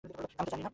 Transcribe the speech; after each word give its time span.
আমি 0.03 0.13
তো 0.39 0.51
জানি 0.51 0.63
না। 0.63 0.69